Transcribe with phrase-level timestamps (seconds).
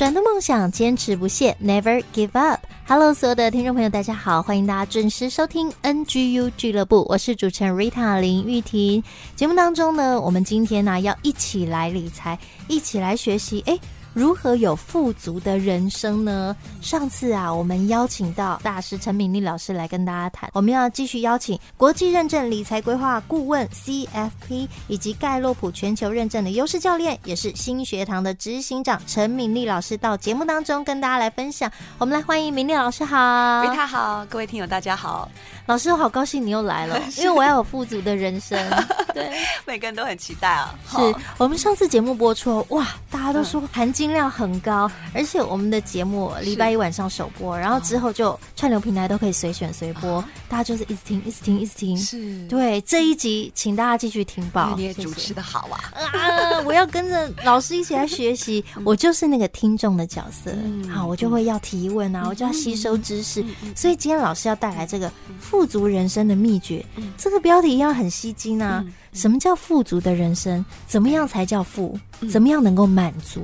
[0.00, 2.60] 转动梦想，坚持不懈，Never give up。
[2.88, 9.04] Hello，所有的听众朋友，大家好，欢迎大家准时收听 NGU 俱乐部，我是主持人 Rita 林玉婷。
[9.36, 13.62] 节目当中呢，我们今天呢要一起来理财，一起来学习。
[13.66, 13.78] 诶
[14.12, 16.56] 如何有富足的人生呢？
[16.80, 20.50] 上次啊，我们邀请到大师陈敏丽老师来跟大家谈。
[20.52, 31.70] 我们要继续邀请国际认证理财规划顾问 CFP 以及盖洛普全球认证的优势教练，也是新学堂的执行长陈敏丽老师到节目当中跟大家来分享。
[31.98, 35.28] 我们来欢迎敏丽老师好，好维塔好，各位听友大家好。
[35.70, 38.58] 老师，我好高兴你又来了， 因为我要有富足的人生。
[39.14, 39.30] 对，
[39.64, 40.74] 每个人都很期待啊。
[40.90, 40.96] 是
[41.38, 51.96] 我们上次节目播出，哇，大家都说含金量很高，而且我们的节目礼拜一晚上首播，然后之后就串流平台都可以随选随播，大家就是一直听，一直听，一直听。
[51.96, 54.74] 是，对这一集，请大家继续听报。
[54.76, 55.78] 你也主持的好啊！
[55.94, 60.50] 啊，我要跟着老师一起来学习， 我就是那个听众的角色。
[60.92, 63.44] 好，我就会要提问啊，我就要吸收知识。
[63.76, 65.59] 所以今天老师要带来这个富。
[65.60, 66.82] 富足人生的秘诀，
[67.18, 68.82] 这个标题一样很吸睛啊！
[69.12, 70.64] 什么叫富足的人生？
[70.86, 71.98] 怎么样才叫富？
[72.30, 73.42] 怎么样能够满足？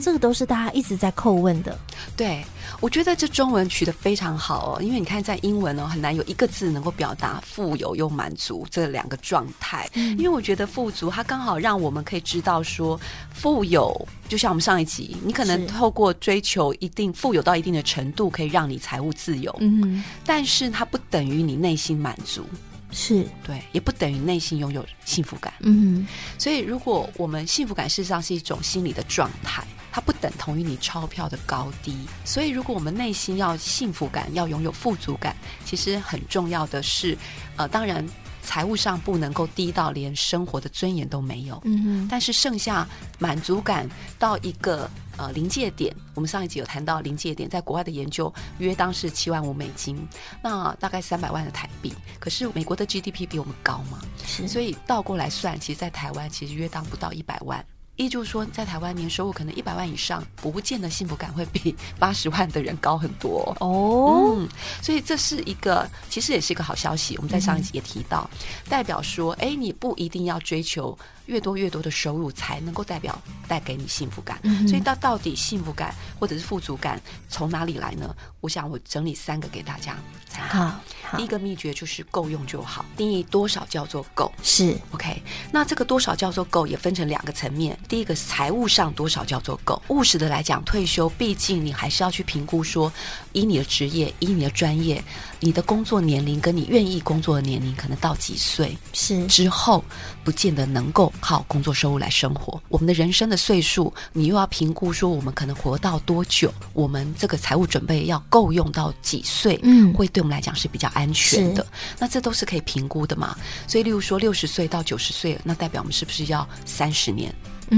[0.00, 1.76] 这个都是大家一直在叩问的。
[2.16, 2.44] 对，
[2.80, 9.88] 我觉得这中文取得非常好哦，因为你看在英文哦，很难有一个字能够表达富有又满足这两个状态。
[9.94, 13.00] 因为我觉得富足，它刚好让我们可以知道说，
[13.32, 19.54] 富有就像我们上一集，你可能透过追求一定富有到一定的程度，可以让你财务自由。
[19.60, 22.44] 嗯，但是它不等于你内心满足。
[22.92, 25.52] 是对，也不等于内心拥有幸福感。
[25.60, 26.06] 嗯，
[26.38, 31.96] 所以如果我们幸福感事实上是一种心理的状态，它不等同于你钞票的高低。
[32.22, 35.34] 所以如果我们内心要幸福感，要拥有富足感，
[35.64, 37.16] 其实很重要的是，
[37.56, 38.06] 呃，当然。
[38.42, 42.86] 财务上不能够低到连生活的尊严都没有，嗯哼，但是剩下
[43.18, 43.90] 满足感
[44.20, 49.98] 到一个呃临界点，我们上一集有谈到临界点，在国外的研究约当是七万五美金，
[50.40, 51.92] 那大概三百万的台币。
[52.20, 57.66] 可是美国的 GDP 比我们高嘛，是，所以倒过来算，其实，在台湾其实约当不到一百万。
[57.96, 64.34] 也就是说，在台湾年收入可能一百万以上，不见得幸福感会比 八十万的人高很多哦。
[64.36, 64.48] 嗯，
[64.82, 67.16] 所以这是一个，其实也是一个好消息。
[67.16, 70.96] 我们在上一集也提到，嗯、代表说，哎，你不一定要追求。
[71.26, 78.14] 越多越多的收入才能够代表带给你幸福感，嗯、所以到到底幸福感或者是富足感从哪里来呢？
[78.40, 79.96] 我想我整理三个给大家
[80.28, 80.72] 参考。
[81.16, 85.22] 第一个秘诀就是够用就好，定义多少叫做够是 OK。
[85.52, 89.80] 那这个多少叫做够也分成两个层面，第一个是财务上多少叫做够。
[89.88, 92.92] 务实的来讲，退休毕竟你还是要去评估说，
[93.32, 95.02] 以你的职业，以你的专业。
[95.38, 99.84] 你的工作年龄跟你愿意工作的年龄，可能到几岁是之后，
[100.24, 102.60] 不见得能够靠工作收入来生活。
[102.68, 106.52] 我们的人生的岁数，你又要评估说，我们可能活到多久？
[106.72, 109.58] 我们这个财务准备要够用到几岁？
[109.62, 111.66] 嗯，会对我们来讲是比较安全的。
[111.98, 113.36] 那这都是可以评估的嘛。
[113.66, 117.34] 所以，例如说六十岁到九十岁，那代表我们是不是要三十年？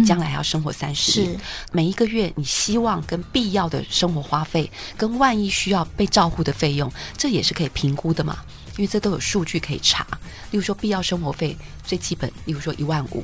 [0.06, 1.40] 将来还要生活三十年，
[1.72, 8.36] 每一个月你希望跟必要的生活花费，跟万一需要被照顾的费用，这也是可以评估的嘛？
[8.78, 10.06] 因为这都有数据可以查。
[10.50, 13.22] 例如说必要生活费最基本，例如说一万五，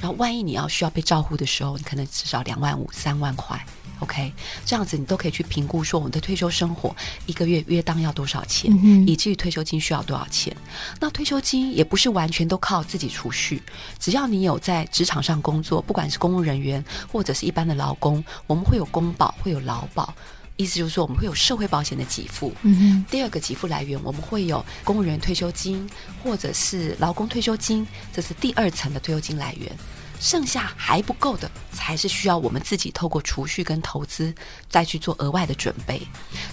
[0.00, 3.64] 然后万一你要需要被照顾的时候，你可能至少两万五、三万块。
[4.00, 4.30] OK，
[4.66, 10.54] 这样子你都可以去评估说，我们的退休生活一个月约当要多少钱，嗯、以至于退休金需要多少钱。
[11.00, 13.62] 那退休金也不是完全都靠自己储蓄，
[13.98, 20.14] 只要你有在职场上工作，不管是公务人员或者是一般的劳工，我们会有公保，会有劳保，
[20.56, 22.54] 意思就是说我们会有社会保险的给付。
[22.62, 25.88] 嗯，第二个给付来源，我们会有公务员退休金
[26.22, 29.70] 或者是劳工退休金，这是第二层的退休金来源。
[30.18, 34.34] 剩下还不够的，才是需要我们自己透过储蓄跟投资
[34.66, 36.00] 再去做额外的准备。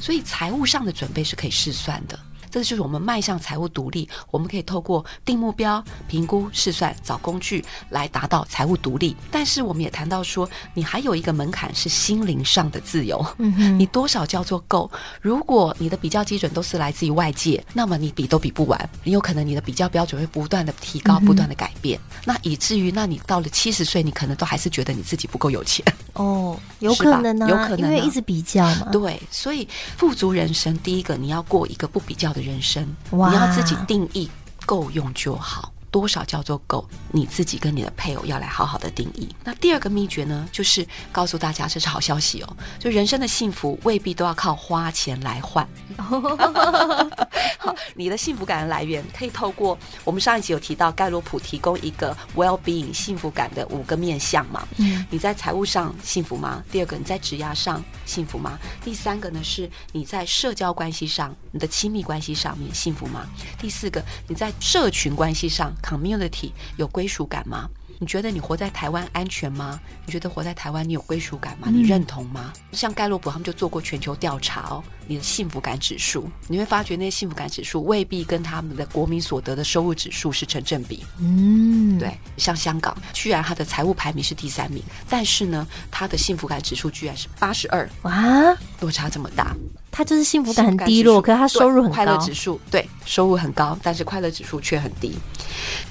[0.01, 2.19] 所以财务上的准备是可以试算的。
[2.53, 9.17] 这就是我们迈向财务独立，我们可以透过定目标、评估、试算、找工具来达到财务独立。
[9.31, 13.25] 但是我们也谈到说，你还有一个门槛是心灵上的自由。
[13.39, 14.87] 嗯哼，你多少叫做够？
[15.19, 18.89] 如果你的比较基准都是来自于外界，那么你比都比不完。
[19.03, 21.99] 你有可能你的比较标准会不断的提高，不断的改变。
[21.99, 25.83] 嗯、那以至于，那你到了七十岁，你可能都还是觉得你自己不够有钱。
[26.13, 28.89] 哦，有可能呢、啊，有可能、啊，因为一直比较嘛。
[28.91, 29.67] 对，所以
[29.97, 34.29] 富足人生，第一个你要过一个不比较的人生，你要自己定义
[34.65, 35.71] 够用就好。
[35.91, 36.89] 多少叫做够？
[37.11, 39.29] 你自己跟你的配偶要来好好的定义。
[39.43, 42.57] 那第二个秘诀呢，就是告诉大家，这是好消息哦。
[42.79, 45.69] 就人生的幸福未必都要靠花钱来换。
[47.59, 54.67] 好，你的幸福感的来源可以透过我们上一集有提到盖洛普提供一个 well-being 幸福感的五个面向嘛。
[54.77, 55.05] 嗯。
[55.11, 56.63] 你在财务上幸福吗？
[56.71, 58.59] 第二个，你在职涯上幸福吗？
[58.83, 63.27] 第三个呢，是你在社交关系上，你的亲密关系上面幸福吗？
[63.59, 65.73] 第四个，你在社群关系上。
[65.81, 67.69] Community 有归属感吗？
[68.03, 69.79] 你觉得你活在台湾安全吗？
[70.05, 71.69] 你觉得活在台湾你有归属感吗？
[71.71, 72.51] 你认同吗？
[72.53, 81.05] 嗯、像盖洛普他们就做过全球调查哦，你的幸福感指数，你会发觉那些幸福感指数未必跟他们的国民所得的收入指数是成正比。
[81.17, 88.13] 嗯，对，像香港，居然它的财务排名是第三名，但是呢，他的幸福感指数居然是八十二，哇，
[88.81, 89.55] 落差这么大。
[89.93, 95.13] 他就是幸福感很低落，可是他收入很高，快乐指数对，收入很高，但是快乐指数却很低。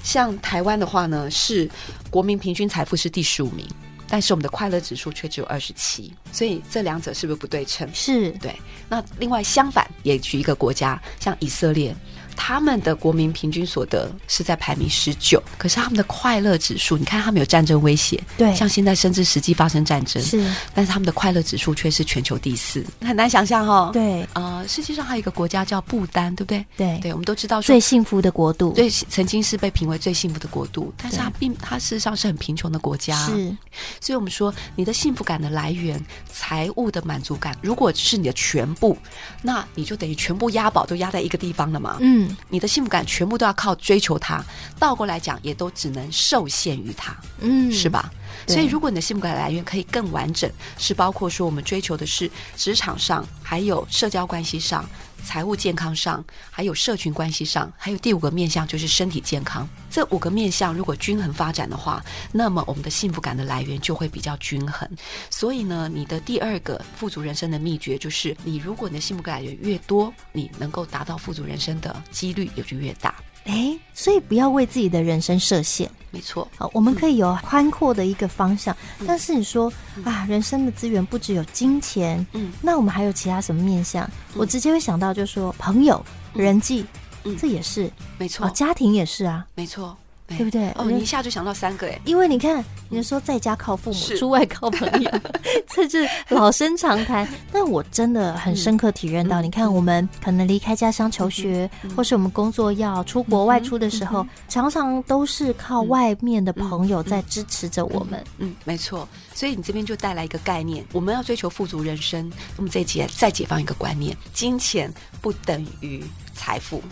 [0.03, 1.71] 像台湾的话呢，是
[2.11, 3.65] 国民平均财富是第十五名，
[4.09, 7.89] 但是我们的快乐指数却只有二十七，所以这两者是不是不对称？
[7.95, 8.53] 是对。
[8.89, 11.95] 那另外相反，也举一个国家，像以色列。
[12.44, 20.44] 他们的国民平均所得是在排名十九，可是他们的快乐指数，你看他们有战争威胁，对，像现在甚至实际发生战争，是，
[20.75, 23.91] 但是他们的快乐指数却是全球第四，很难想象哦。
[23.93, 26.67] 对，呃，世界上还有一个国家叫不丹，对不对？
[26.77, 33.56] 对，对，我们都知道说最幸福的国度，对，曾经是被评为最幸福的国度，但是它并它事实上是很贫穷的国家，是，
[34.00, 38.99] 所以我们说你的幸福感的来源，财务的满足感，如果是你的全部，
[39.43, 42.31] 那你就等于全部押宝都押在一个地方了嘛，嗯。
[42.49, 44.44] 你的幸福感全部都要靠追求它，
[44.79, 48.11] 倒过来讲，也都只能受限于它，嗯，是吧？
[48.46, 54.84] 所以，如果你的幸福感来源可以更完整，是包括说我们追求的是职场上，还有社交关系上。
[55.25, 59.69] 财务健康上，还有社群关系上，还有第五个面向就是身体健康。
[59.91, 64.89] 这五个面向如果均衡发展的话，那么我们的幸福感的来源就会比较均衡。
[65.31, 73.15] 所以呢，你的第二个富足人生的秘诀就是，你如果你的幸福感来源越多，你能够达到富足人生的几率也就越大。
[73.44, 75.91] 哎，所以不要为自己的人生设限。
[76.11, 78.77] 没错，好，我们可以有宽阔的一个方向。
[79.00, 79.73] 嗯、但是你说
[80.05, 84.05] 啊，人生的资源不只有金钱，嗯，那我们还有其他什么面向？
[84.05, 86.05] 嗯、我直接会想到，就是说朋友、
[86.35, 86.85] 人际，
[87.25, 87.91] 嗯，这也是。
[88.19, 89.97] 没错，家庭也是啊，没错。
[90.37, 90.70] 对不对？
[90.76, 95.11] 哦，你一下就想到三个哎，因为你看，你说在家靠父母，出外靠朋友，
[95.75, 97.26] 这是老生常谈。
[97.52, 108.23] 但我真的很深刻体验到，你看，我们可能离开家乡求学，或是我们工作要出国外出的时候，常常都是靠外面的朋友在支持着我们。
[108.38, 109.08] 嗯，没错。
[109.34, 112.31] 所以你这边就带来一个概念，我们要追求富足人生。
[112.56, 116.82] 那么这一节再解放一个观念：金钱不等于财富，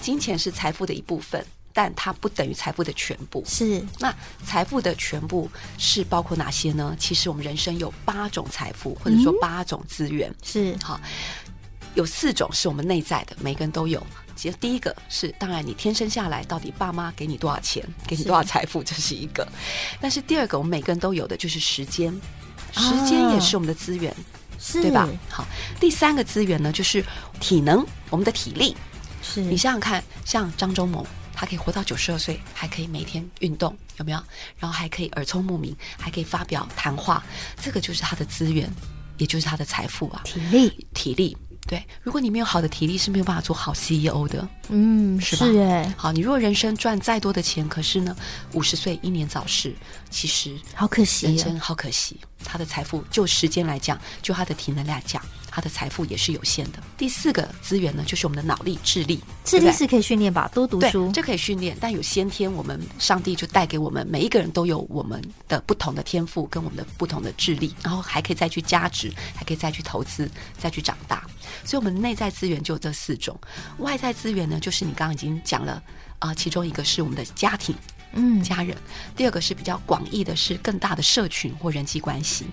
[0.00, 1.44] 金钱是财富的一部分。
[1.78, 3.40] 但它不等于财富的全部。
[3.46, 4.12] 是，那
[4.44, 5.48] 财富的全部
[5.78, 6.96] 是包括哪些呢？
[6.98, 10.28] 其实我们人生有八种财富，或者说八种资源。
[10.28, 11.00] 嗯、是，好，
[11.94, 14.04] 有四种是我们内在的，每个人都有。
[14.34, 19.46] 其实第一个是，当然你天生下来到底爸妈给你多少钱，给你多少财富，这是一个。
[20.00, 22.12] 但是第二个，我们每个人都有的就是时间，
[22.72, 24.12] 时间也是我们的资源，
[24.58, 25.08] 是对吧？
[25.30, 25.46] 好，
[25.78, 27.04] 第三个资源呢，就是
[27.38, 28.76] 体能，我们的体力。
[29.22, 31.06] 是你想想看，像张忠谋。
[31.38, 34.20] 他可以活到九十二岁，还可以每天运动，有没有？
[34.58, 37.22] 然后还可以耳聪目明，还可以发表谈话，
[37.62, 38.68] 这个就是他的资源，
[39.18, 40.22] 也就是他的财富啊。
[40.24, 41.36] 体力，体力，
[41.68, 41.80] 对。
[42.02, 44.48] 如果你没有好的体力，是没有办法做好 CEO 的。
[44.68, 45.46] 嗯，是吧？
[45.96, 48.16] 好，你如果人生赚再多的钱，可是呢，
[48.54, 49.72] 五十岁英年早逝，
[50.10, 52.18] 其实好可惜，人生好可惜。
[52.44, 55.24] 他的财富，就时间来讲，就他的体能来讲。
[55.58, 56.78] 他的财富也是有限的。
[56.96, 59.20] 第四个资源呢，就是我们的脑力、智力。
[59.44, 60.48] 智力是可以训练吧？
[60.54, 61.76] 多读书，这可以训练。
[61.80, 71.26] 但有先天，我们上帝就带给我们每一个人都有我们的不同的天赋跟我们的不同的智力，然后还可以再去加值，还可以再去投资，再去长大。
[71.64, 73.36] 所以，我们的内在资源就这四种。
[73.78, 75.82] 外在资源呢，就是你刚刚已经讲了
[76.20, 77.74] 啊、呃，其中一个是我们的家庭。
[78.12, 78.76] 嗯，家人。
[79.16, 82.46] 第二个是比较广义的，是更大的社群或人际关系。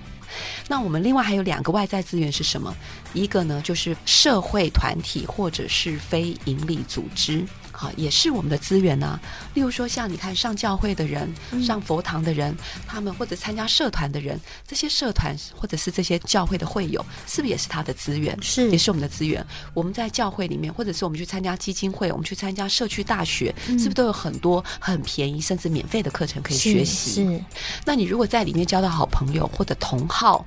[0.67, 2.75] 那我们另外还有两个外在资源是什么？
[3.13, 7.45] 一个呢，就是社会团体或者是非营利组织。
[7.77, 9.19] 好，也是我们的资源呢、啊。
[9.53, 12.55] 例如说，像你看上教会的人、嗯、上佛堂的人，
[12.87, 18.37] 他们或者参加社团的人，这些社团或者是这些教会的会友，是不是也是他的资源？
[18.41, 19.45] 是，也是我们的资源。
[19.73, 27.11] 我们在教会里面，或者是我们去参加基金会，我们去参加社区大学，嗯、是不是都有很多很便宜甚至免费的课程可以学习？
[27.11, 27.25] 是。
[27.25, 27.43] 是，
[27.83, 30.45] 那你如果在里面交到好朋友，或者同好，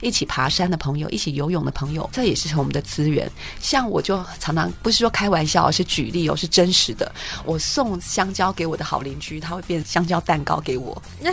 [0.00, 3.30] 一起爬山的朋友，一起游泳的朋友，这也是我们的资源。
[3.60, 6.69] 像我就常常不是说开玩笑，而是举例哦，是真。
[6.72, 7.10] 是的，
[7.44, 11.00] 我送香蕉给我的好邻居，他会变香蕉蛋糕给我，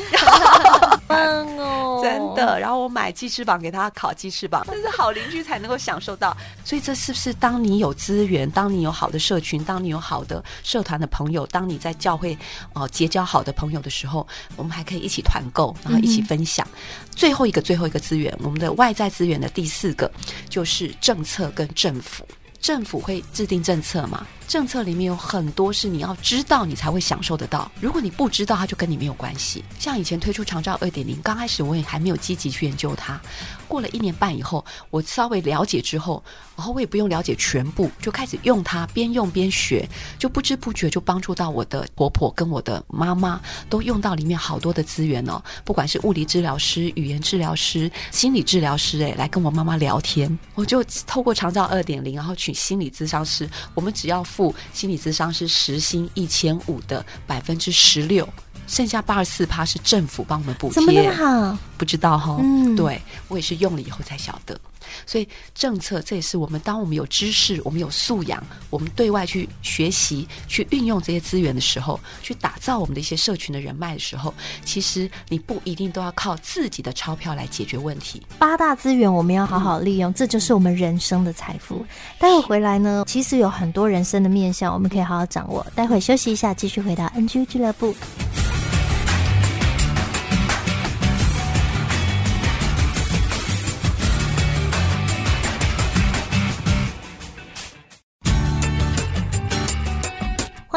[1.08, 1.18] 棒
[1.58, 2.60] 哦， 真的。
[2.60, 6.36] 然后我买鸡翅膀给他烤鸡翅膀，这是好邻居才能够享受到。
[6.64, 12.34] 所以这是不是当你有资源，当你有好的社群，当你有好的社团的朋友，当你在教会
[12.74, 16.68] 哦、呃、结交好的朋友的时候，我们还可以一起团购，然后一起分享。
[16.74, 16.80] 嗯、
[17.16, 20.12] 最后一个最后一个资源，我们的外在资源的第四个
[20.50, 22.26] 就是政策跟政府。
[22.60, 24.26] 政府会制定政策嘛？
[24.48, 27.70] 政策里面有很多是你要知道，你才会享受得到。
[27.82, 29.62] 如果你不知道，它就跟你没有关系。
[29.78, 33.20] 像以前推出长照二点零，刚开始我也还没有积极去研究它。
[33.68, 36.24] 过了一年半以后，我稍微了解之后，
[36.56, 39.88] 然后我也不用了解全部，就开始用它，边用边学，
[40.18, 45.44] 就不知不觉就帮助到我的婆婆跟我的妈妈，都用到里面好多的资源哦。
[45.66, 58.28] 不管是物理治疗师、语言治疗师、心理治疗师，哎，来跟我妈妈聊天，我就透过长照二点零，然后去请心理咨商师，我们只要付心理咨商师时薪一千五的百分之十六。
[58.68, 61.58] 剩下八十四趴是政府帮我们补贴，怎么那么好？
[61.78, 62.40] 不知道哈、哦。
[62.42, 64.58] 嗯，对，我也是用了以后才晓得。
[65.06, 78.22] 所以政策这也是我们，当我们有知识、我们有素养，我们对外去学习、去运用这些资源的时候，去打造我们的一些社群的人脉的时候，其实你不一定都要靠自己的钞票来解决问题。
[78.38, 81.86] 八大资源我们要好好利用，这就是我们人生的财富。
[82.20, 85.66] 待会回来呢，其实有很多人生的面向，我们可以好好掌握。
[85.76, 87.96] 待会休息一下，继续回到 NGU 俱乐部。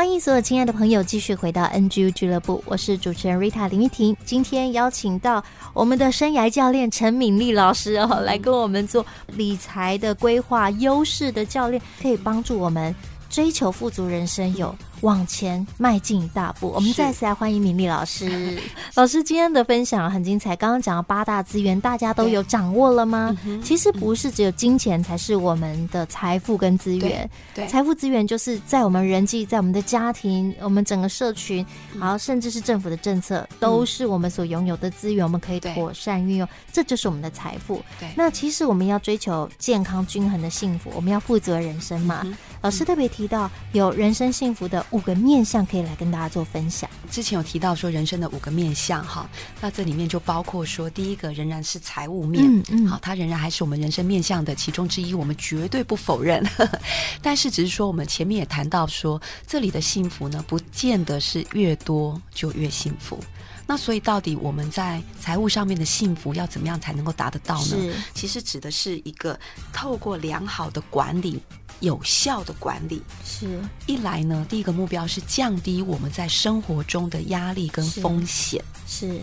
[0.00, 4.16] 欢迎所有亲爱的朋友继续回到 NGU 俱乐部，我是主持人 Rita 林玉婷。
[4.24, 12.94] 今天邀请到我们的生涯教练陈敏丽老师哦，来跟我们做理财的规划、优势的教练，可以帮助我们
[13.28, 14.74] 追求富足人生有。
[15.02, 18.58] 往前迈进一大步，我们再次来欢迎敏俐老师。
[18.94, 23.36] 老师今天的分享很精彩，刚刚讲到八大资源，大家都有掌握了吗？
[23.64, 31.64] 其实不是只有金钱才是我们的财富跟资源，对，财富资源就是在我们人际、在我们的家庭、我们整个社群，
[31.98, 37.82] 然后甚至是政府的政策，都是我们所拥有的资源，我们可以妥善运用，这就是我们的财富。
[37.98, 42.26] 对，那其实我们要追求健康均衡的幸福，我们要负责人生嘛。
[42.62, 46.88] 老师特别提到有人生幸福的五个面相，可以来跟大家做分享。
[47.10, 49.28] 之前有提到说人生的五个面相哈，
[49.60, 56.44] 那这里面就包括说第一个仍然是财务面，嗯嗯，好，它仍然还是我们人生面相的其中之一，我们绝对不否认。
[57.22, 63.18] 但是只是说我们前面也谈到说，这里的幸福呢，不见得是越多就越幸福。
[63.66, 67.76] 那所以到底我们在财务上面的幸福要怎么样才能够达得到呢？
[68.12, 69.38] 其实指的是一个
[69.72, 71.40] 透过良好的管理。
[71.80, 73.02] 有效的管理。
[73.24, 73.60] 是。
[73.86, 79.20] 一来呢，第一个目标是降低我们在生活中的压力跟风险，是，是。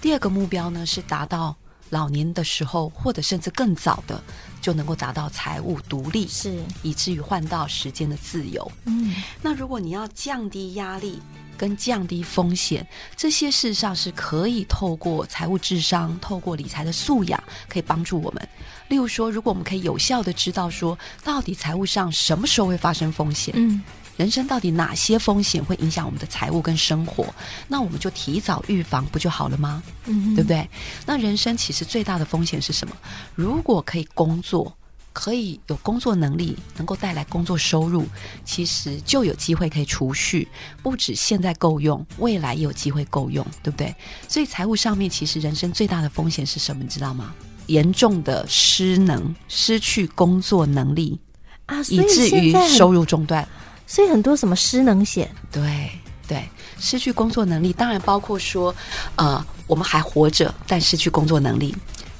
[0.00, 1.56] 第二个目标呢是达到
[1.90, 4.22] 老年的时候或者甚至更早的
[4.60, 6.62] 就能够达到财务独立，是。
[6.82, 8.70] 以至于换到时间的自由。
[8.84, 11.20] 嗯，那如果你要降低压力
[11.56, 18.48] 跟降低风险，这些事实上是可以透过财务智商、透过理财的素养可以帮助我们。
[18.88, 23.82] 例如说，如果我们可以有效的知道说，到底财务上什么时候会发生风险，嗯，
[24.16, 27.34] 人生到底哪些风险会影响我们的财务跟生活，
[27.66, 29.82] 那我们就提早预防不就好了吗？
[30.04, 30.68] 嗯，对不对？
[31.06, 32.94] 那人生其实最大的风险是什么？
[33.34, 34.76] 如果可以工作，
[35.14, 38.04] 可以有工作能力，能够带来工作收入，
[38.44, 40.46] 其实就有机会可以储蓄，
[40.82, 43.94] 不止现在够用，未来也有机会够用，对不对？
[44.28, 46.82] 所以财务上面，其实人生最大的风险是什么？
[46.82, 47.32] 你知道吗？
[47.66, 51.18] 严重的失能，失去工作能力
[51.66, 53.46] 啊，以至于收入中断。
[53.86, 55.30] 所以很多什么失能险？
[55.52, 55.90] 对
[56.26, 58.74] 对，失去工作能力，当然包括说，
[59.16, 61.74] 呃，我们还活着，但失去工作能力。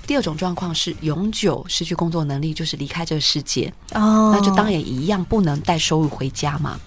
[0.07, 6.79] 第二种状况是永久失去工作能力，就是离开这个世界哦，那就当然也一样不能带收入回家嘛。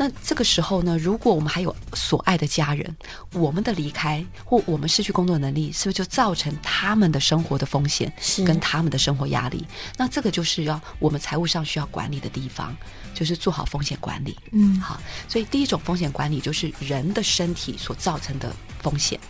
[0.00, 2.96] 那这个时候呢，如果我们还有所爱的家人，
[3.34, 9.66] 我们的离开或我们失去工作能力，是不是就造成他们的生活的风险，是跟他们的生活压力？
[9.98, 12.74] 那这个就是要我们财务上需要管理的地方，
[13.12, 14.34] 就是做好风险管理。
[14.52, 19.20] 嗯，好，所以第一种风险管理就是人的身体所造成的风险。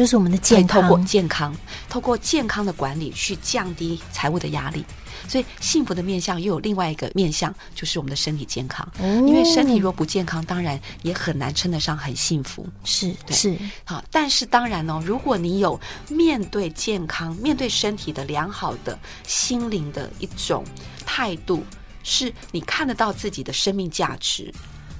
[0.00, 1.54] 就是我们的健康，透过健康，
[1.90, 4.82] 透过健康的管理去降低财务的压力。
[5.28, 8.90] 所以幸福的面相又有另外一个面相，就是我们的身体健康。
[8.98, 12.66] 哦、因为身体若不健康，当然也很难称得上很幸福。
[12.82, 13.54] 是，对是。
[13.84, 15.78] 好，但是当然呢、哦，如果你有
[16.08, 20.64] 面对健康、面对身体的良好的心灵的一种
[21.04, 21.62] 态度，
[22.02, 24.50] 是你看得到自己的生命价值。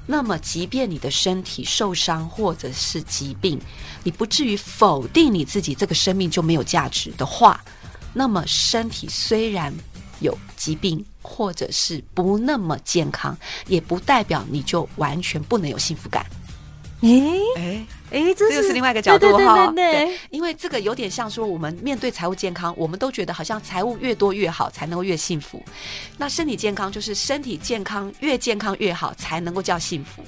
[0.07, 3.61] 那么，即便你的身体受伤或者是疾病，
[4.03, 7.63] 你不至于否定你自己这个生命就没有价值的话，
[8.13, 9.73] 那么身体虽然
[10.19, 13.37] 有疾病或者是不那么健康，
[13.69, 16.27] 也不代表你就完全不能有幸福感。
[17.03, 19.69] 诶诶诶，这又是另外一个角度哈。
[19.69, 25.63] 对，对，对，对，因为这个有点像说，我们面对财务健康，我们都觉得好像财务越多越好，才能够越幸福。
[26.19, 30.23] 那身体健康就是身体健康越健康越好，才能够叫幸福。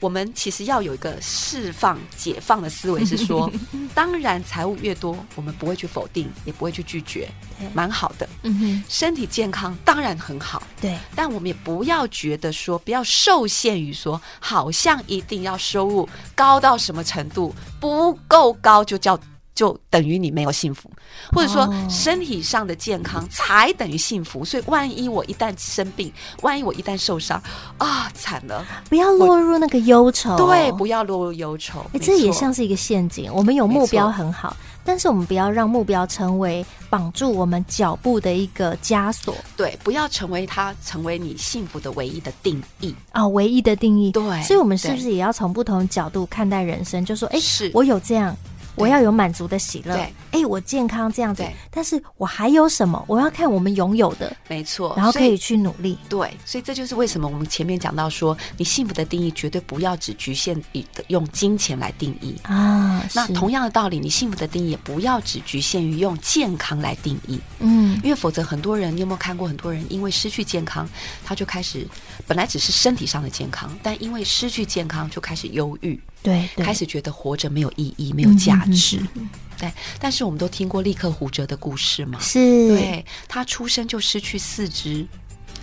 [0.00, 3.50] 我们其实要有一个释放、解放的思维，是说，
[3.94, 7.28] 当然财务越多，我们不会去否定，也不会去拒绝，
[7.74, 8.28] 蛮好的。
[8.42, 19.20] 嗯哼，身体健康当然很好，对，但我们也不要觉得说，不要受限于说，好像一定要收入高到什么程度，不够高就叫。
[19.60, 20.90] 就等于你没有幸福，
[21.32, 24.42] 或者说身体上的健康才等于幸福。
[24.42, 27.38] 所以，万一我一旦生病，万一我一旦受伤，
[27.76, 28.64] 啊，惨了！
[28.88, 31.84] 不要落入那个忧愁，对，不要落入忧愁。
[31.92, 33.30] 哎，这也像是一个陷阱。
[33.34, 39.34] 我们有目标很好，但是我们不要让目标成为绑住我们脚步的一个枷锁。
[39.58, 44.10] 对，不要成为它，成为你幸福的唯一的定义啊，唯一的定义。
[44.12, 47.04] 对，所以我们是不是也要从不同角度看待人生？
[47.04, 48.34] 就说，哎，是我有这样。
[48.74, 53.04] 我要有满足的喜乐，对，哎，我健康这样子，但是我还有什么？
[53.06, 55.98] 我要看我们拥有的，没错，然后可以去努力。
[56.08, 62.36] 对，所以这就是为什么我们前面讲到说，你幸福的定义绝对不要只局限于用金钱来定义。
[62.42, 63.04] 啊。
[63.14, 67.38] 那同样的道理，你幸福的定义也不要只局限于用健康来定义。
[67.58, 70.88] 嗯，因为否则很多人，你有没有看过很多人因为失去健康，
[71.24, 71.86] 他就开始
[72.30, 76.00] 本来只是身体上的健康，但因为失去健康就开始忧郁。
[76.22, 78.98] 对，对，开始觉得活着没有意义，没有价值。
[78.98, 82.20] 嗯、哼哼对，但是我们都听过立刻胡哲的故事嘛？
[82.20, 85.04] 是，对，他出生就失去四肢，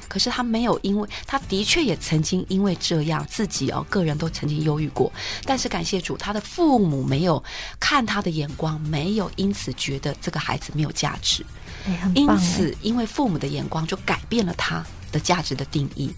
[0.10, 5.10] 可是他没有因为，他的确也曾经因为这样自己哦，个人都曾经忧郁过。
[5.46, 7.42] 但是感谢主，他的父母没有
[7.80, 11.46] 看他的眼光，没有因此觉得这个孩子没有价值。
[11.86, 16.14] 哎、因此，因为父母的眼光就改变了他的价值的定义。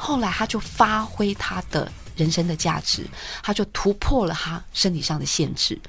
[0.00, 1.90] 后来，他就发挥他的。
[2.16, 3.06] 人生的价值，
[3.42, 5.80] 他就突破了他身体上的限制，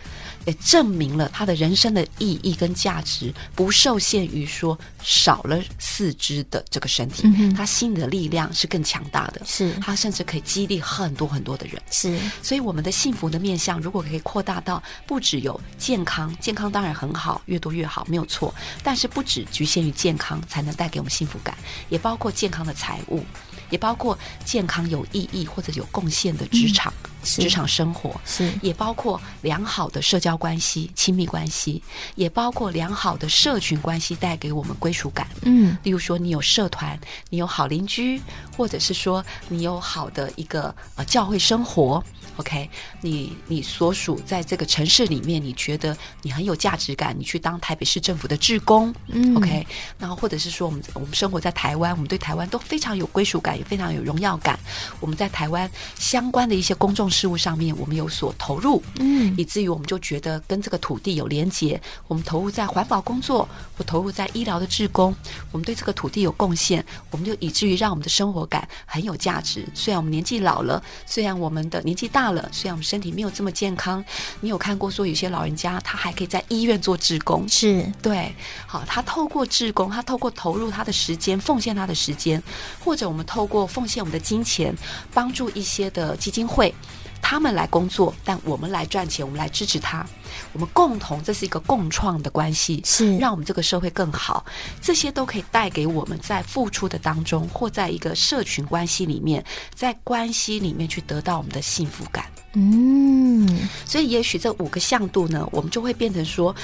[0.45, 12.17] 也证明了他的人生的意义跟价值不受限于说少了四肢的这个身体，嗯、他心里的力量是更强大的，是他甚至可以激励很多很多的人，是。
[12.41, 18.56] 所以我们的幸福的面向，如果可以扩大到不只有健康，健康当然很好，越多越好，没有错。
[18.82, 21.58] 但是不只局限于健康才能带给我们幸福感，
[21.89, 23.26] 也包括健康的财务。
[23.72, 31.82] 也包括健康有意义或者有贡献的职场、嗯、职场生活，是也包括良好的社交关系、亲密关系，
[32.16, 35.28] 也包括良好的社群关系带给我们归属感。
[35.44, 38.22] 嗯，例如说你有社团，你有好邻居，
[38.58, 42.04] 或者是说你有好的一个呃教会生活。
[42.38, 42.68] OK，
[43.02, 48.92] 你你所属在这个城市里面，你觉得你很有价值感，你去当台北市政府的志工。
[49.08, 49.68] 嗯，OK，
[50.00, 53.52] 然后或者是说我们我们生活在台湾，我们对台湾都非常有归属感。
[53.52, 54.58] 也非常有荣耀感。
[55.02, 61.80] 我们在台湾相关的一些公众事物上面，我们有所投入，嗯，以至于我们就觉得跟这个土地有连结。
[62.08, 63.47] 我们投入在环保工作，
[63.78, 65.15] 或投入在医疗的志工，
[65.52, 69.63] 我们对这个土地有贡献，我们就以至于让我们的生活感很有价值。
[69.76, 74.04] 虽然我们年纪老了，虽然我们的年纪大了，虽然我们身体没有这么健康，
[74.39, 78.34] 你有看过说有些老人家他还可以在医院做志工，是对，
[78.65, 82.41] 好，他透过志工，他透过投入他的时间，奉献他的时间，
[82.84, 84.74] 或者我们透过过奉献我们的金钱，
[85.13, 86.74] 帮助一些的基金会，
[87.22, 90.06] 他们来工作，但我们来赚钱，我们来支持他，
[90.54, 94.46] 我们共同，这是一个共创的关系，是让我们这个社会更好。
[94.82, 102.26] 这些都可以带给我们在付出的当中，或在一个社群关系里面，在关系里面去得到我们的幸福感。
[102.54, 106.56] 嗯，所以也许这五个向度呢，我们就会变成说。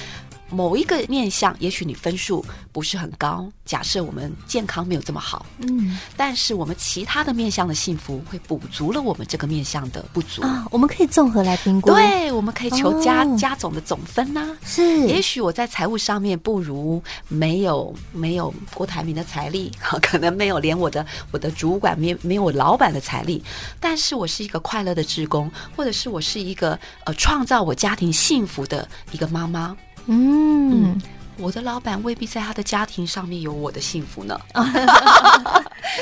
[0.50, 3.50] 某一个面相，也许你分数不是很高。
[3.66, 10.66] 假设我们健康没有这么好，嗯，但是我们其他的面相的幸福会补足了我们这个面相的不足啊。
[10.72, 14.58] 我们可以综合来评估，对，我们可以求加、哦、加总的总分呐、啊。
[14.64, 19.70] 是，也许我在财务上面不如没有没有郭台铭的财力，
[20.02, 23.44] 可能没有连我的我的主管没没有我老板的财力，
[23.82, 29.76] 但是我是一个快乐的职工，或者是我是一个呃创造我家庭幸福的一个妈妈。
[30.08, 31.02] 嗯，嗯，
[31.38, 34.40] 我的老板未必在他的家庭上面有我的幸福呢，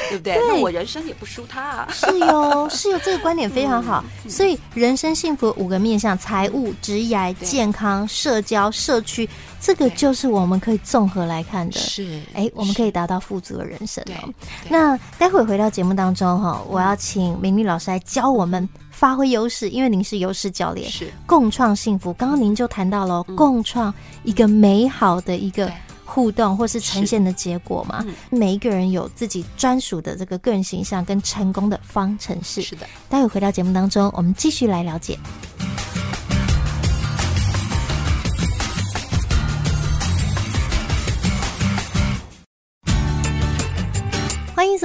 [0.10, 0.36] 对不对？
[0.36, 1.88] 对，那我人生也不输他啊。
[1.92, 4.04] 是哟，是哟，这个观点非常好。
[4.24, 9.28] 嗯、所以，人生幸福五个面向：财务、职业、健康、社交、社区，
[9.60, 11.80] 这个就是我们可以综合来看的。
[11.80, 14.30] 是，哎，我们可以达到富足的人生哦。
[14.70, 18.68] 那待会回到节目当中哈，我要请明丽老师来教我们。
[18.96, 22.14] 发挥优势，因为您是优势教练，是共创幸福。
[22.14, 25.70] 刚刚您就谈到了、嗯、共创一个美好的一个
[26.06, 28.06] 互动，或是呈现的结果嘛。
[28.30, 32.62] 每一个人有自己专属的这个个人形象跟成功的方程式。
[32.62, 35.20] 是的，待会回到节目当中，我们继续来了解。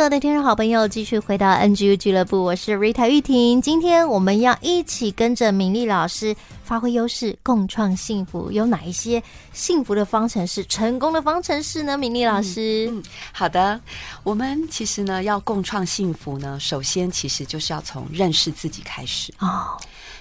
[0.00, 3.60] 所有的听众好朋友继续回到 NGU 俱乐部，我是 Rita 玉婷。
[3.60, 6.34] 今天我们要一起跟着敏丽老师
[6.64, 8.50] 发挥优势，共创幸福。
[8.50, 11.98] 有哪一些幸福的方程式、成功的方程式呢？
[11.98, 13.78] 敏丽老师，嗯，嗯，好的。
[14.22, 19.78] 我们其实呢，要共创幸福呢，首先其实就是要从认识自己开始哦。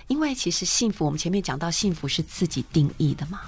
[0.07, 3.39] 因为其实幸福，我们前面讲到，幸福是自己定义的嘛。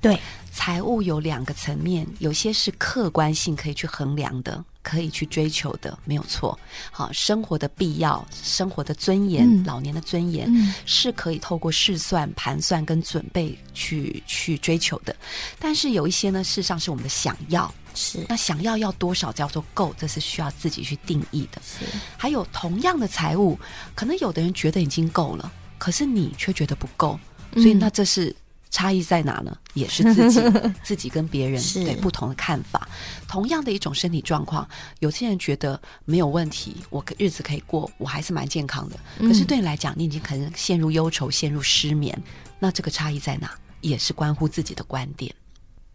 [0.00, 0.18] 对，
[0.52, 4.64] 财务有两个层面，有些是客观性可以去衡量的。
[4.80, 6.58] 可以去追求的，没有错。
[6.90, 15.14] 好，生活的必要、生活的尊严、嗯、老年的尊严，嗯、是可以透过试算、盘算跟准备去去追求的。
[15.58, 21.60] 但是有一些呢，事实上是我们的想要，是那想要要多少叫做够，这是需要自己去定义的。
[21.62, 21.84] 是，
[22.16, 23.58] 还有同样的财务，
[23.94, 27.20] 可能有的人觉得已经够了，可是你却觉得不够，
[27.56, 28.34] 所以那这是。
[28.70, 29.56] 差异在哪呢？
[29.74, 30.40] 也是 自己
[30.82, 32.88] 自己跟别人对不同的看法。
[33.26, 34.68] 同样的一种身体状况，
[35.00, 38.98] 有些人觉得没有问题，我日子可以过，我还是蛮健康的。
[39.18, 42.16] 可是对你来讲，你已经可能陷入忧愁，陷入失眠。
[42.58, 43.50] 那这个差异在哪？
[43.80, 45.32] 也是关乎自己的观点。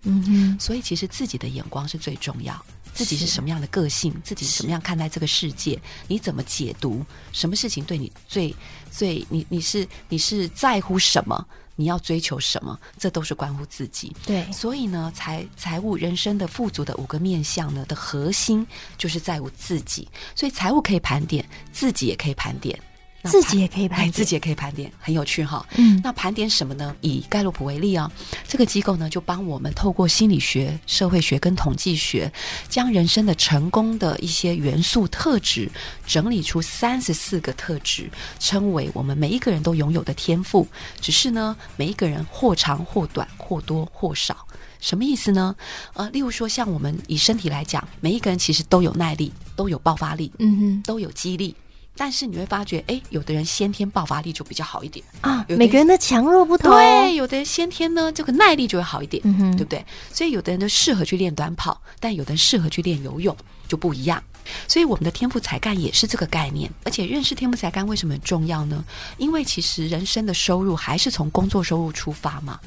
[0.03, 2.65] 嗯哼，所以其实自己的眼光是最重要。
[2.93, 4.13] 自己是什么样的个性？
[4.23, 5.81] 自己是什么样看待这个世界？
[6.07, 7.03] 你怎么解读？
[7.31, 8.55] 什么事情对你最
[8.91, 9.25] 最？
[9.29, 11.45] 你你是你是在乎什么？
[11.75, 12.79] 你要追求什么？
[12.97, 14.15] 这都是关乎自己。
[14.25, 18.65] 对，所以呢，财财务人生的富足的五个面向呢的核心，
[18.97, 20.07] 就是在乎自己。
[20.35, 22.79] 所以财务可以盘点，自己也可以盘点。
[23.23, 25.65] 自己也可以盘点，自己也可以盘点，很有趣哈。
[25.77, 26.95] 嗯，那盘点什么呢？
[27.01, 28.11] 以盖洛普为例啊，
[28.47, 32.31] 这个机构呢就帮我们透过心理学、社会学跟统计学，
[32.67, 35.69] 将人生的成功的一些元素特质
[36.05, 38.09] 整理出三十四个特质，
[38.39, 40.67] 称为我们每一个人都拥有的天赋。
[40.99, 44.45] 只是呢，每一个人或长或短，或多或少。
[44.79, 45.55] 什么意思呢？
[45.93, 51.55] 呃，例如说，像我们以身体来讲，每一个人其实都有耐力，都有爆发力，嗯哼，都有肌力。
[51.95, 55.45] 但是你会发觉，哎，有的人先天爆发力就比较好一点啊。
[55.47, 59.85] 每个人的强弱不同，对，有的人先天呢，这个耐力就会好一点，嗯哼，对不对？
[60.11, 63.35] 所以有的人就适合去练短跑，但有的人适合去练游泳，
[63.67, 64.21] 就不一样。
[64.67, 66.69] 所以我们的天赋才干也是这个概念。
[66.83, 68.83] 而且认识天赋才干为什么很重要呢？
[69.17, 72.59] 因为其实人生的收入还是从工作收入出发嘛。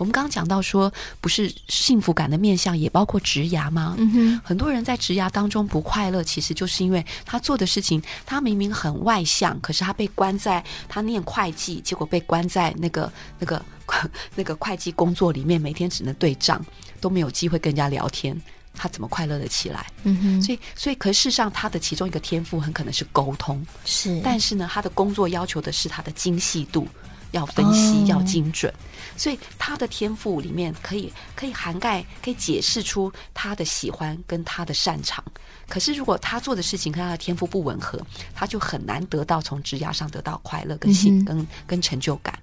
[0.00, 3.94] 我们刚刚讲到说，不是幸福感的面向也包括职涯吗？
[3.98, 13.62] 嗯哼，很多人在职涯当中不快乐，其实就是因为他做的事情，他明明很外向，可是他被关在他念会计，结果被关在那个 那个
[14.34, 16.64] 那个会计工作里面，每天只能对账，
[16.98, 18.34] 都没有机会跟人家聊天，
[18.72, 19.86] 他怎么快乐的起来？
[20.04, 26.88] 嗯哼，所以所以，可是事实上，他的其中一个天赋很可能是沟通，是，但是呢，他的工作要求的是他的精细度。
[27.32, 28.72] 要分析，要精准，
[29.16, 35.22] 所以他的天赋里面可以可以涵盖，可以解释出他的喜欢跟他的擅长。
[35.68, 38.00] 可是如果他做的事情跟他的天赋不吻合，
[38.34, 42.36] 他就很难得到从职涯上得到快乐跟幸跟跟成就感。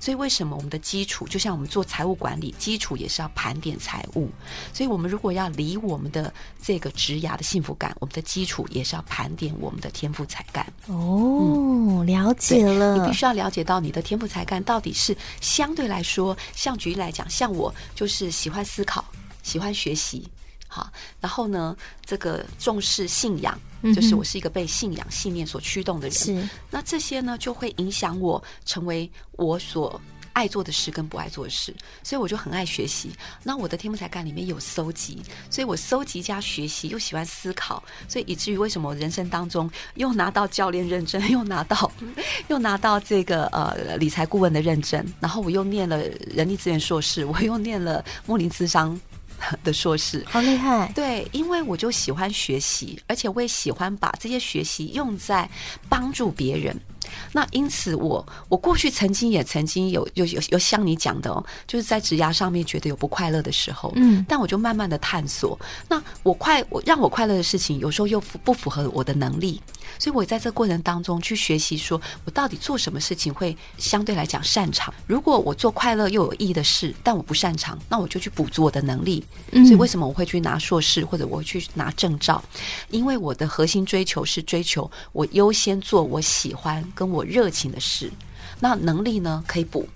[0.00, 4.30] 所以为什么我们的基础，就像我们做财务管理，基础也是要盘点财务。
[4.72, 10.66] 所以我们如果要离我们的这个职涯的幸福感，我们的基础也是要盘点我们的天赋才干。
[10.86, 12.96] 哦，了解了。
[12.96, 19.04] 你必须要了解到你的天赋才干到底是相对来说，像举例来讲，像我就是喜欢思考，
[19.42, 20.28] 喜欢学习。
[20.70, 23.58] 好，然后呢，这个重视信仰，
[23.94, 26.16] 就是我是一个被信仰信念所驱动的人。
[26.16, 30.00] 是，那这些呢，就会影响我成为我所
[30.32, 33.10] 爱做的事跟不爱做的事，所以我就很爱学习。
[33.42, 41.90] 那我的天赋才干里面有搜集，所以我搜集加学习，又喜欢思考，所以以至于为什么我人生当中又拿到教练认证， 又拿到
[42.46, 46.00] 又拿到这个呃理财顾问的认证，然后我又念了
[46.32, 49.00] 人力资源硕士，我又念了莫林智商
[49.64, 50.90] 的硕士，好厉害！
[50.94, 55.48] 对，因为我就喜欢学习，而且我也喜欢把这些学习用在
[55.88, 56.76] 帮助别人。
[57.32, 65.58] 那因此我，我我过去曾经也曾经有有有有像你讲的哦，就是在职涯上面觉得有不快乐的时候，嗯，但我就慢慢的探索。
[65.88, 69.60] 那我快我让我快乐的事情，有时候又不符合我的能力，
[69.98, 74.92] 所以我在这个过程当中去学习，说我到底做什么事情会相对来讲擅长。
[75.06, 79.24] 如果我做快乐又有意义的事，但我不擅长，那我就去补足我的能力。
[79.50, 82.42] 所以为什么我会去拿硕士或者我会去拿证照？
[82.90, 86.84] 因为我的核心追求是追求我优先做我喜欢。
[86.94, 88.10] 跟我热情的事，
[88.58, 89.88] 那能力呢可以补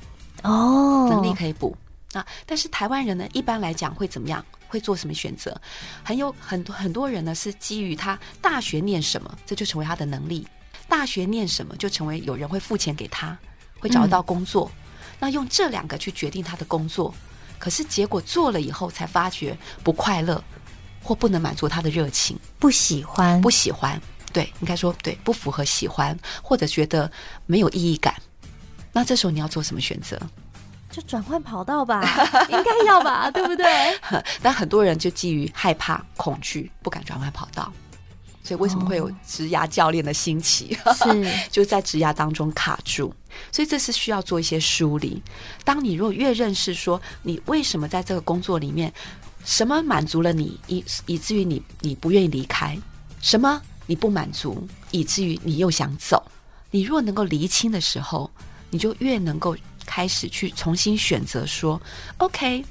[0.43, 1.77] 哦，能力可以补
[2.13, 2.25] 那。
[2.47, 4.45] 但是台湾人呢，一般来讲会怎么样？
[4.73, 5.55] 会做什么选择？
[6.03, 10.49] 很有很多很多人呢，是基于他大学念什么，这就成为他的能力。
[10.89, 13.37] 大学念什么，就成为有人会付钱给他，
[13.79, 14.73] 会找到工作。
[14.75, 17.15] 嗯、那用这两个去决定他的工作，
[17.59, 19.55] 可是结果做了以后才发觉
[19.85, 20.43] 不快乐，
[21.03, 24.01] 或不能满足他的热情，不喜欢，不喜欢。
[24.33, 27.11] 对，应该说对，不符合喜欢或者觉得
[27.45, 28.15] 没有意义感，
[28.91, 30.19] 那这时候你要做什么选择？
[30.93, 32.03] 就转换跑道吧，
[32.51, 33.67] 应该要吧， 对不对？
[34.43, 37.73] 但很多人就基于害怕、恐惧，不敢转换跑道，
[38.45, 40.77] 所以为什么会有职涯教练的兴起？
[40.95, 43.13] 是就在职涯当中卡住，
[43.51, 45.23] 所以这是需要做一些梳理。
[45.65, 48.93] 当你如果越认识说你为什么在这个工作里面，
[49.45, 52.79] 什么满足了你，以以至于你你不愿意离开，
[53.21, 53.61] 什么？
[53.87, 56.23] 你不满足，以至于你又想走。
[56.71, 58.31] 你若能够厘清的时候，
[58.71, 61.81] 你就越能够开始去重新选择说
[62.19, 62.65] ：“OK，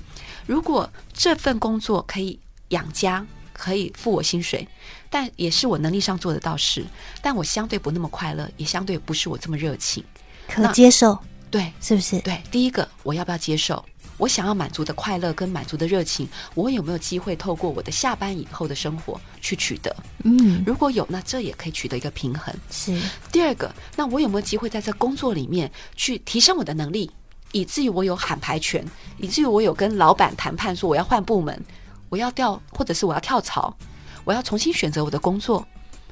[0.45, 4.67] 如果这份工作可以养家，可以付我薪水，
[5.09, 6.85] 但也是我能力上做得到事，
[7.21, 10.03] 但我相对不那么快乐，也相对不是我这么热情，
[10.47, 11.17] 可接受？
[11.49, 12.19] 对，是不是？
[12.19, 13.83] 对，第一个我要不要接受？”
[14.21, 19.91] 我想要满足的快乐跟满足的热情，我有没有机会透过我的下班以后的生活去取得？
[20.23, 22.53] 嗯，如果有，那这也可以取得一个平衡。
[22.69, 22.95] 是
[23.31, 27.09] 第二个，那我有没有机会在这工作里面去提升我的能力，
[27.51, 28.85] 以至于我有喊牌权，
[29.17, 31.59] 以至于我有跟老板谈判说我要换部门，
[32.07, 33.75] 我要调，或者是我要跳槽，
[34.23, 35.65] 我要重新选择我的工作。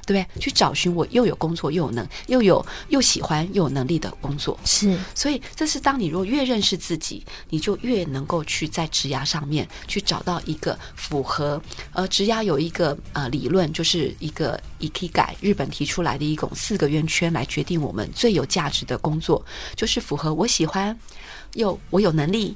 [0.10, 0.41] 对不对？
[0.41, 4.98] 去找寻我又有工作又有能又有又喜欢又有能力的工作，是。
[5.13, 11.62] 所以这是当你如果越认识自己，你就越能够去在职涯上面去找到一个符合。
[11.93, 19.45] 呃，职涯有一个呃理论，就是一个 Ikigai，日本提出来的一种四个圆圈来决定我们最有价值的工作，
[19.76, 20.98] 就是符合我喜欢
[21.54, 22.56] 又我有能力。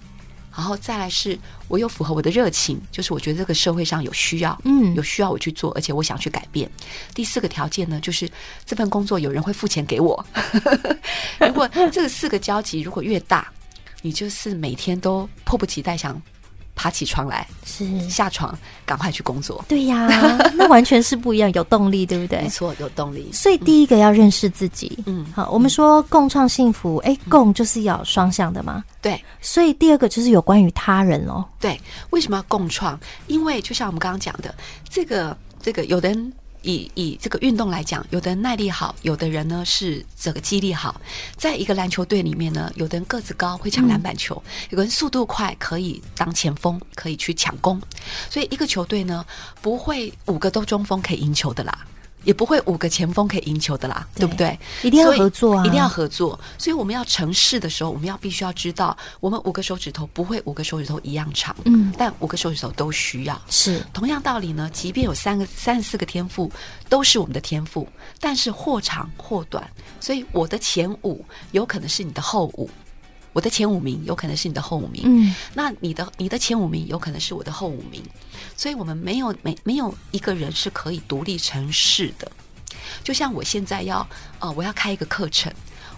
[0.56, 1.38] 然后再来是，
[1.68, 6.70] 我有符合我的热情，就是我觉得这个社会上有需要，嗯，有需要我去做，而且我想去改变。
[7.14, 8.30] 第四个条件呢，就是
[8.66, 10.24] 这份工作有人会付钱给我。
[11.42, 13.52] 如果这个四个交集如果越大，
[14.02, 16.22] 你就是每天都迫不及待想。
[16.76, 19.64] 爬起床来，是下床，赶快去工作。
[19.68, 20.08] 对呀，
[20.56, 22.42] 那完全是不一样，有动力，对不对？
[22.42, 23.30] 没错，有动力。
[23.32, 24.98] 所以第一个要认识自己。
[25.06, 28.84] 嗯，好，我们说共创幸福，哎，共就是要双向的嘛。
[29.02, 31.46] 对，所以第二个就是有关于他人哦。
[31.60, 33.00] 对，为什么要共创？
[33.28, 34.54] 因为就像我们刚刚讲的，
[34.90, 36.34] 这个这个，有的人。
[36.64, 41.00] 以以这个运动来讲，有的人耐力好，有的人呢是这个肌力好。
[41.38, 47.80] 在一个篮球队里面呢，有的人个子高会抢篮板球，嗯、有个人速度快可以当前锋，可以去抢攻。
[48.30, 49.26] 所以一个球队呢，
[49.62, 51.86] 不会五个都中锋可以赢球的啦。
[52.24, 54.60] 也不会五个前锋可以赢球的啦，对，对不对？
[54.82, 55.66] 一定要合作啊！
[55.66, 56.40] 一定要合作。
[56.58, 63.42] 所以我们要成事的时候，我们要必须要知道，我们五个手指头不会五个手指头一样长，嗯，但五个手指头都需要。
[63.50, 66.52] 是同样道理呢，即便有三个、三十四个天赋，
[66.90, 67.88] 都是我们的天赋，
[68.20, 69.70] 但是或长或短。
[70.00, 72.70] 所以我的前五有可能是你的后五。
[73.34, 78.02] 我的前五名有可能是你的后五名，嗯，那你的你的前五名有可能是我的后五名，
[78.56, 82.32] 所以我们没有没没有一个人是可以独立成事的。
[83.04, 84.08] 就像我现在要
[84.40, 85.52] 呃，我要开一个课程，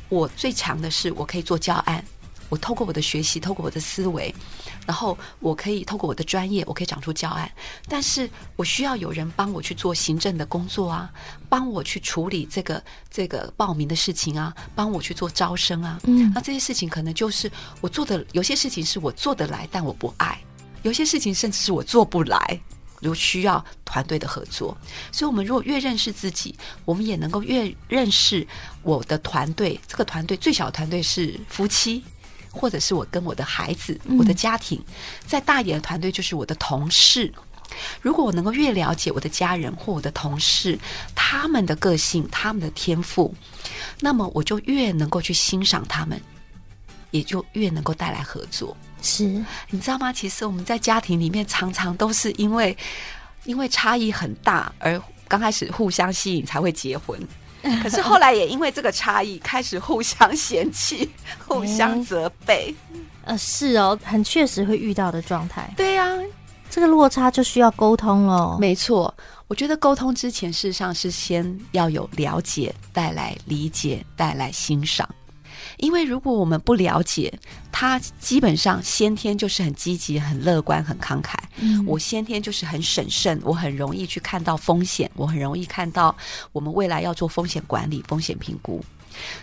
[0.10, 2.04] 我最强的是我可以做教案。
[2.50, 4.34] 我透过我的学习，透过我的思维，
[4.86, 7.52] 然后我可以透过我的专业，我可以长出教案。
[7.88, 11.12] 但是我需要有人帮我去做行政的工作啊，
[11.50, 16.00] 帮我去处理这个这个报名的事情啊，帮我去做招生啊。
[16.04, 20.38] 嗯，那这些事情可能就是我做的，有些事情是我做得来，但我不爱；
[20.84, 22.62] 有些事情甚至是我做不来，
[23.02, 24.78] 如需要团队的合作。
[25.12, 26.56] 所以，我们如果越认识自己，
[26.86, 28.46] 我们也能够越认识
[28.84, 29.80] 我的团队。
[29.88, 32.04] 这个团队最小的团队是夫妻。
[32.56, 34.82] 或者是我跟我的孩子、我的家庭，
[35.28, 37.32] 再大一点的团队就是我的同事。
[38.02, 40.80] 如果我能够越了解我的家人或我的同事，
[41.14, 43.34] 他们的个性、他们的天赋，
[44.00, 46.22] 那么我就越能够去欣赏他们，
[47.12, 48.78] 也就越能够带来合作。
[49.02, 49.26] 是，
[49.70, 50.14] 你知道吗？
[50.14, 52.76] 其实我们在家庭里面常常都是因为
[53.44, 57.20] 因为差异很大，而刚开始互相吸引才会结婚，
[57.82, 61.10] 可是 后来也因为这个差异开始互相嫌弃、
[61.48, 62.74] 互相责备。
[63.24, 65.70] 呃，是哦，很确实会遇到的状态。
[65.76, 66.16] 对呀。
[66.68, 68.58] 这个落差就需要沟通了。
[68.60, 69.14] 没错，
[69.48, 75.08] 我觉得沟通之前，事实上是先要有了解，带来理解，带来欣赏。
[75.78, 77.34] 因为如果我们不了解，
[77.72, 81.36] 他基本上先天就是很积极、很乐观、很慷慨。
[81.58, 86.16] 嗯，我先天就是很审慎，我很容易去看到风险，我很容易看到
[86.52, 88.84] 我们未来要做风险管理、风险评估。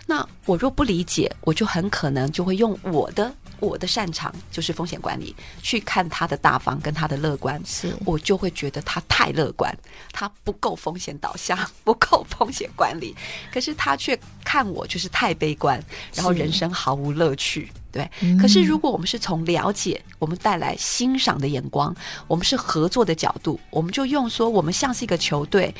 [0.05, 3.33] 那我若不理解，我就很可能就会用我的。
[3.59, 9.73] 我的擅长就是风险管理，去看他的大方跟他的乐观，是我就会觉得他太乐观，
[10.11, 13.15] 他不够风险导向，不够风险管理。
[13.53, 15.81] 可是他却看我就是太悲观，
[16.13, 17.71] 然后人生毫无乐趣。
[17.89, 21.95] 对，嗯、可是如果我们是从了解，我们带来欣赏的眼光，
[22.27, 25.73] 我们是合作的角度，我们就用说，我们像是一个球队。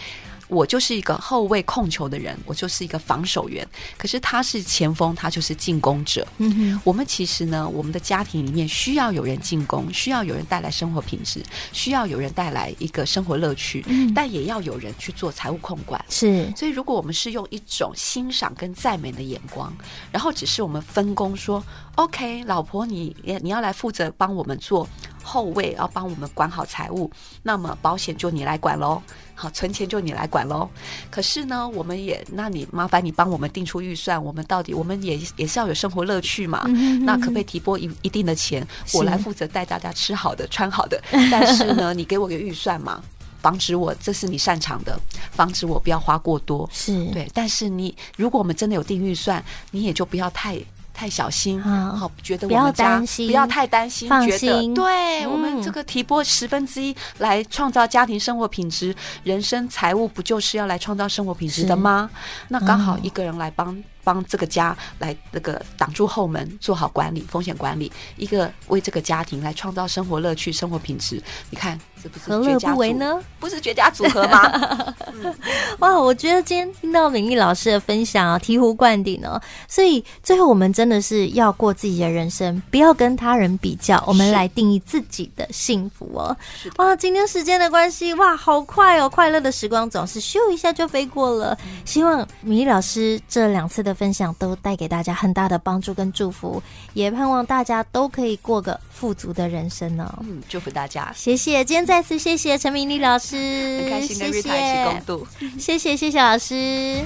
[0.53, 3.67] 我就是一个后卫控球的人，我就是一个防守员。
[3.97, 6.27] 可是他是前锋，他就是进攻者。
[6.37, 13.83] 嗯哼，我们其实呢，我们的家庭里面需要有人进攻，需要有人带来生活品质，需要有人带来一个生活乐趣。
[13.87, 16.03] 嗯，但也要有人去做财务控管。
[16.09, 19.73] 是，所以如果我们是用一种欣赏跟赞美的眼光，
[20.11, 21.63] 然后只是我们分工说
[21.95, 24.87] ，OK，老婆你你要来负责帮我们做
[25.23, 27.09] 后卫，要帮我们管好财务，
[27.41, 29.01] 那么保险就你来管喽。
[29.35, 30.69] 好，存钱就你来管喽。
[31.09, 34.23] 可是呢，我们也，那你麻烦你帮我们定出预算。
[34.23, 36.61] 我们到底，我们也也是要有生活乐趣嘛。
[36.65, 41.01] 嗯、哼哼那可不可以提拨一一定的钱，我来负责带大家吃好的、穿好的？
[41.31, 43.01] 但是呢，你给我个预算嘛，
[43.41, 44.99] 防止我这是你擅长的，
[45.31, 46.69] 防止我不要花过多。
[46.71, 50.59] 是对，但是你如果我们真的有定预算，你也就不要太。
[50.93, 62.09] 太小心，好，觉得我们家不要太担心，觉得对我们这个提拨十分之一来创造家庭生活品质，人生财务不就是要来创造生活品质的吗？
[62.47, 63.75] 那刚好一个人来帮。
[64.03, 71.21] 帮这个家来那个挡住后门，做好管理、风险管理，一个为这个家庭来创造生活乐趣、生活品质。
[71.49, 72.25] 你看，这不是？
[72.29, 73.19] 何乐不为呢？
[73.39, 74.41] 不是绝佳组合吗？
[75.13, 75.33] 嗯、
[75.79, 79.41] 哇，我觉得今天听到敏丽老师的分享啊，醍醐灌顶哦。
[79.67, 86.35] 所以最后我们真的是要过自己的人生，不要跟他人比较，我们来定义自己的幸福哦。
[86.77, 89.07] 哇，今天时间的关系，哇，好快哦！
[89.07, 91.57] 快乐的时光总是咻一下就飞过了。
[91.85, 93.92] 希望敏丽老师这两次的。
[93.93, 96.61] 分享都带给大家很大的帮助跟祝福，
[96.93, 100.25] 也盼望大家都可以过个富足的人生呢、哦。
[100.27, 101.63] 嗯，祝福大家，谢谢。
[101.63, 103.35] 今天再次谢谢陈明丽老师，
[103.81, 105.27] 很开心跟瑞塔一起共度。
[105.59, 107.01] 谢谢，谢谢老师。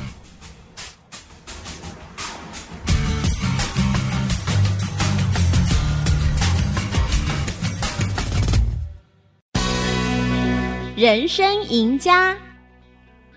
[10.95, 12.35] 人生赢家，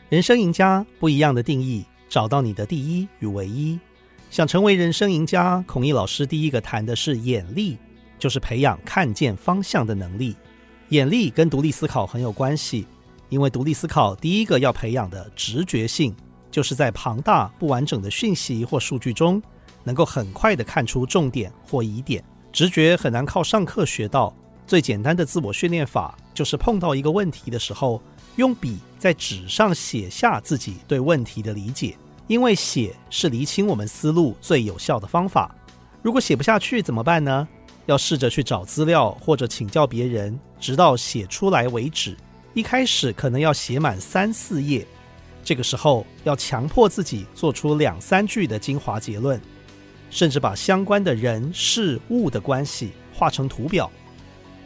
[0.09, 1.85] 人生赢家不一样的定义。
[2.11, 3.81] 找到你的第一与唯一。
[4.29, 7.79] 想成为人生赢家，孔毅老师第一个谈的是眼力，
[8.19, 10.37] 就是培养看见方向的能力。
[10.91, 12.87] 眼力跟独立思考很有关系，
[13.29, 16.15] 因为独立思考第一个要培养的直觉性，
[16.51, 19.41] 就是在庞大不完整的讯息或数据中，
[19.85, 22.23] 能够很快地看出重点或疑点。
[22.53, 24.35] 直觉很难靠上课学到，
[24.71, 28.01] 最简单的自我训练法，就是碰到一个问题的时候，
[28.37, 31.97] 用笔在纸上写下自己对问题的理解，
[32.29, 35.53] 因为写是厘清我们思路最有效的方法。
[36.03, 37.49] 如果写不下去怎么办呢？
[37.87, 42.17] 要试着去找资料或者请教别人，直到写出来为止。
[42.55, 44.87] 一开始可能要写满三四页，
[45.43, 49.41] 这个时候要强迫自己做出两三句的精华结论，
[50.11, 53.91] 甚至把相关的人事物的关系画成图表。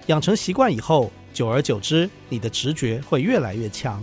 [0.07, 4.03] 养成习惯以后，久而久之，你的直觉会越来越强。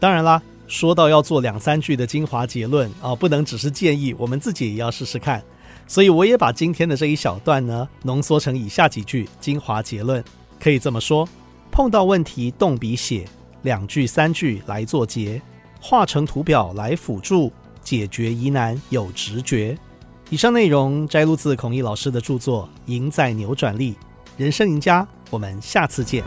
[0.00, 5.42] 当然啦，说到要做两三句的精华结论啊，不能只是建议，我们自己也要试试看。
[5.86, 10.22] 所以我也把今天的这一小段呢，浓缩成以下几句精华结论。
[10.60, 11.28] 可以这么说：
[11.70, 13.24] 碰到问题动笔写，
[13.62, 15.40] 两句三句来做结，
[15.80, 19.76] 画成图表来辅助解决疑难，有直觉。
[20.30, 23.92] 以上内容摘录自孔毅老师的著作《赢在扭转力》，
[24.36, 25.06] 人生赢家。
[25.30, 26.24] 我们下次见。